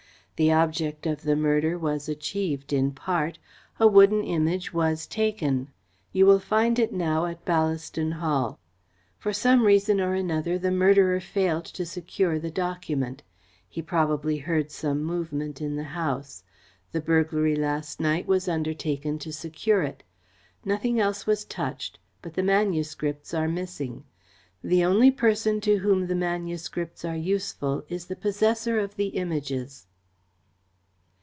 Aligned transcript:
The 0.37 0.51
object 0.53 1.05
of 1.05 1.21
the 1.21 1.35
murder 1.35 1.77
was 1.77 2.09
achieved 2.09 2.73
in 2.73 2.93
part. 2.93 3.37
A 3.79 3.85
wooden 3.87 4.23
Image 4.23 4.73
was 4.73 5.05
taken. 5.05 5.67
You 6.11 6.25
will 6.25 6.39
find 6.39 6.79
it 6.79 6.91
now 6.91 7.27
at 7.27 7.45
Ballaston 7.45 8.13
Hall. 8.13 8.57
For 9.19 9.33
some 9.33 9.67
reason 9.67 10.01
or 10.01 10.15
another, 10.15 10.57
the 10.57 10.71
murderer 10.71 11.19
failed 11.19 11.65
to 11.65 11.85
secure 11.85 12.39
the 12.39 12.49
document. 12.49 13.21
He 13.69 13.83
probably 13.83 14.37
heard 14.37 14.71
some 14.71 15.03
movement 15.03 15.61
in 15.61 15.75
the 15.75 15.83
house. 15.93 16.43
The 16.91 17.01
burglary 17.01 17.55
last 17.55 17.99
night 17.99 18.25
was 18.25 18.47
undertaken 18.49 19.19
to 19.19 19.31
secure 19.31 19.83
it. 19.83 20.01
Nothing 20.65 20.99
else 20.99 21.27
was 21.27 21.45
touched, 21.45 21.99
but 22.23 22.33
the 22.33 22.41
manuscripts 22.41 23.31
are 23.35 23.47
missing. 23.47 24.05
The 24.63 24.83
only 24.83 25.11
person 25.11 25.61
to 25.61 25.75
whom 25.77 26.07
the 26.07 26.15
manuscripts 26.15 27.05
are 27.05 27.15
useful 27.15 27.85
is 27.89 28.07
the 28.07 28.15
possessor 28.15 28.79
of 28.79 28.95
the 28.95 29.09
Images." 29.09 29.85